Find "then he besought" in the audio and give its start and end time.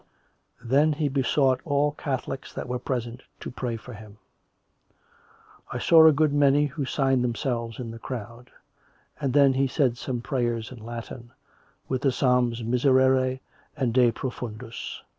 0.63-1.61